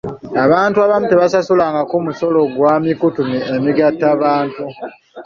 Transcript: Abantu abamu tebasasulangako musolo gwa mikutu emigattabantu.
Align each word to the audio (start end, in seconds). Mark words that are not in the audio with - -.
Abantu 0.45 0.77
abamu 0.85 1.05
tebasasulangako 1.11 1.95
musolo 2.05 2.39
gwa 2.55 2.73
mikutu 2.85 3.21
emigattabantu. 3.55 4.63